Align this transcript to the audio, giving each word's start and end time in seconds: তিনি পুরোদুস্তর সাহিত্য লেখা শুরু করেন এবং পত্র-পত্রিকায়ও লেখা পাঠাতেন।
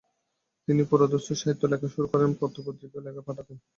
তিনি 0.67 0.81
পুরোদুস্তর 0.89 1.39
সাহিত্য 1.41 1.63
লেখা 1.71 1.87
শুরু 1.93 2.07
করেন 2.07 2.25
এবং 2.25 2.39
পত্র-পত্রিকায়ও 2.41 3.05
লেখা 3.07 3.21
পাঠাতেন। 3.27 3.57